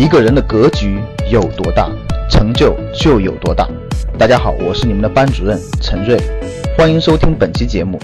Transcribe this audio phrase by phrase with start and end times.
[0.00, 0.98] 一个人的格局
[1.30, 1.86] 有多大，
[2.30, 3.68] 成就就有多大。
[4.18, 6.18] 大家好，我是你们的班主任陈瑞，
[6.74, 8.00] 欢迎收听本期节目。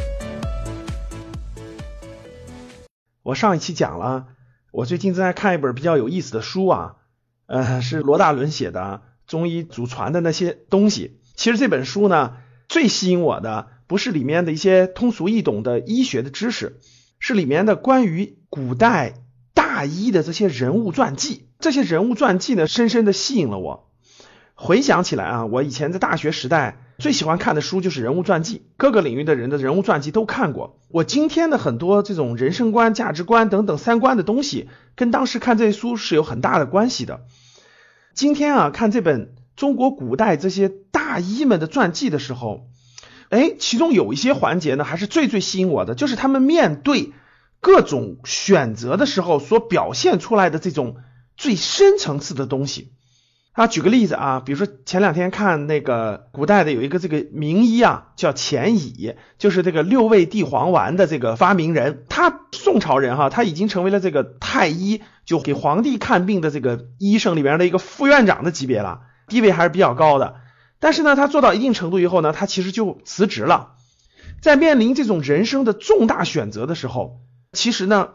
[3.22, 4.26] 我上一期讲了，
[4.72, 6.96] 我最近正在看一本比较有意思的书啊，
[7.46, 11.18] 呃，是罗大伦写的《中医祖传的那些东西》。
[11.34, 12.34] 其实这本书呢，
[12.68, 16.78] 最吸引我的不是里面的一些通俗易懂的医学的知识，
[17.18, 19.14] 是里面的关于古代
[19.76, 21.48] 大医的这些人物传记。
[21.58, 23.90] 这些人物传记呢，深深的吸引了我。
[24.54, 30.80] 回想起来啊，我以前在大学时代最喜欢看的书就是人物传记，各个领域的人的人物传记都看过。
[30.88, 37.26] 我今天的很多这种人生观、价值观等等三观的东西，跟当时看这些书是有很大的关系的。
[38.14, 42.68] 今天啊，看这本中国古代这些大医们的传记的时候，
[43.28, 47.12] 哎，其中有一些环节呢，还是最最吸引我的，就是他们面对
[47.60, 50.96] 各种选择的时候所表现出来的这种。
[51.38, 52.92] 最深层次的东西
[53.52, 62.06] 啊，举个例子啊，比如说前两天看那个古代的有一个这个名医啊，叫钱乙，就是这个六味地黄丸的这个发明人。
[62.08, 70.36] 他宋朝人哈，他已经成为了这个太医，就给皇帝看病的这个医生里边的一个副院长的级别了，地位还是比较高的。
[70.80, 73.74] 但是呢，他做到一定程度以后呢，他其实就辞职了。
[74.40, 77.20] 在面临这种人生的重大选择的时候，
[77.56, 78.10] 其实呢。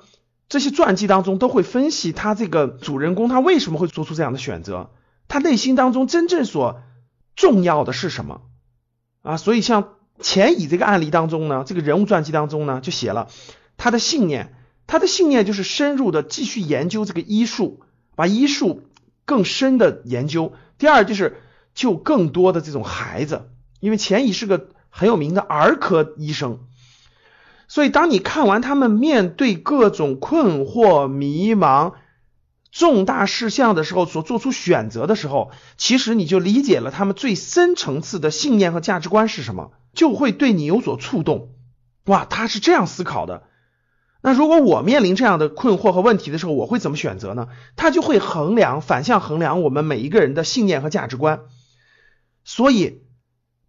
[0.52, 4.90] 这些传记当中都会分析他这个主人公他为什么会做出这样的选择，
[5.30, 6.82] 他内心当中真正所
[7.38, 8.42] 重要的是什么
[9.22, 9.38] 啊？
[9.38, 13.30] 所以像钱乙这个案例当中呢，这个人物传记当中呢，就写了
[13.78, 14.54] 他的信念，
[14.88, 17.80] 他的信念就是深入的继续研究这个医术，
[18.18, 18.90] 把医术
[19.24, 20.52] 更深的研究。
[20.78, 21.38] 第二就是
[21.74, 26.60] 救更多的这种孩子，因为钱乙是个很有名的儿科医生。
[27.74, 31.94] 所以，当你看完他们面对各种困惑、迷茫、
[32.70, 41.54] 重大事项的时候，所做出选择的时候，其实你就理解了他们最深层次的信念和价值观是什么，就会对你有所触动。
[42.08, 43.44] 哇，他是这样思考的。
[44.22, 47.48] 那如果我面临这样的困惑和问题的时候，我会怎么选择呢？
[47.78, 51.40] 他就会衡量，反向衡量我们每一个人的信念和价值观。
[52.44, 53.04] 所以，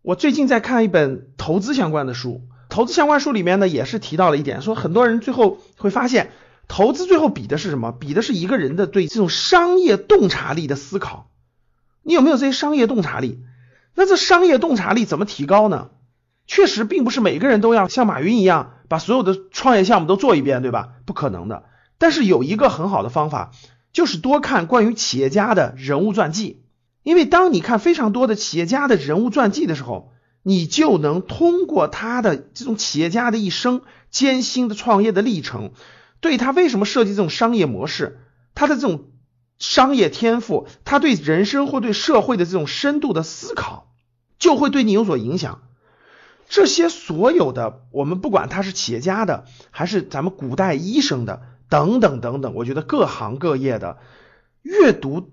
[0.03, 2.49] 我最近在看一本投资相关的书。
[2.73, 6.33] 投资相关书里面呢，也是提到了一点，说很多人最后会发现，
[6.69, 7.93] 投资最后比的是什么？
[7.93, 11.29] 比的是一个人的对这种商业洞察力的思考。
[12.03, 13.41] 你有没有这些商业洞察力？
[13.95, 15.91] 那这商业洞察力怎么提高呢？
[16.47, 20.95] 确实，并不是每个人都要像马云一样把所有的创业项目都做一遍，对吧？
[21.05, 21.65] 不可能的。
[21.99, 23.51] 但是有一个很好的方法，
[23.93, 26.63] 就是多看关于企业家的人物传记，
[27.03, 30.11] 因为当你看非常多的企业家的人物传记的时候，
[30.43, 35.73] 你就能通过他的这种企业家的一生艰辛的创业的历程，
[36.21, 38.21] 对他为什么设计这种商业模式，
[38.55, 39.05] 他的这种
[39.59, 43.93] 商业天赋，他对人生或对社会的这种深度的思考，
[44.39, 45.63] 就会对你有所影响。
[46.49, 53.99] 这些所有的，我们不管他是企业家的，还是咱们古代医生的，等等等等，我觉得各行各业的
[54.61, 55.31] 阅读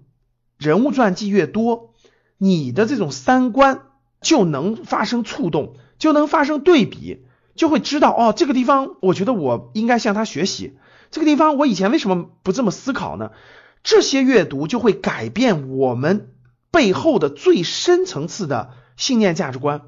[0.58, 1.96] 人物传记越多，
[2.38, 3.82] 你的这种三观。
[4.22, 7.26] 就能发生触动，就能发生对比，
[7.56, 10.78] 就会知道哦，这个地方我觉得我应该向他学习，
[11.12, 13.32] 这个地方我以前为什么不这么思考呢？
[13.82, 16.32] 这些阅读就会改变我们
[16.70, 19.82] 背后的最深层次的信念价值观。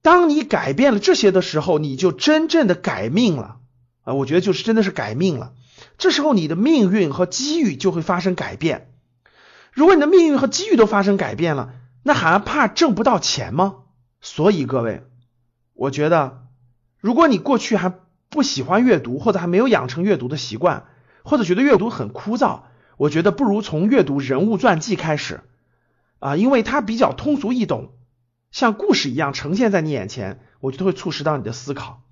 [0.00, 3.56] 当你改变了这些的时候，你就真正的改命了
[4.04, 4.14] 啊！
[4.14, 5.52] 我觉得就是真的是改命了。
[5.98, 8.92] 这时候你的命运和机遇就会发生改变。
[9.72, 11.74] 如果你的命运和机遇都发生改变了，
[12.06, 13.78] 那还怕挣不到钱吗？
[14.20, 15.02] 所以各位，
[15.74, 16.44] 我觉得，
[17.00, 17.92] 如果你过去还
[18.28, 20.84] 不喜欢阅读，或者还没有养成阅读的习惯，
[21.24, 22.60] 或者觉得阅读很枯燥，
[22.96, 25.40] 我觉得不如从阅读人物传记开始
[26.20, 27.88] 啊，因为它比较通俗易懂，
[28.52, 32.02] 像故事一样呈现在你眼前，我觉得会促使到你的思考。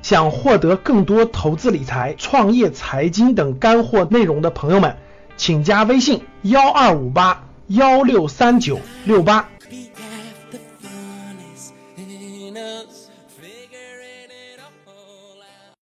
[0.00, 4.96] 想获得更多投资理财、创业、财经等干货内容的朋友们，
[5.36, 7.49] 请加微信幺二五八。
[7.70, 9.48] 幺六三九六八。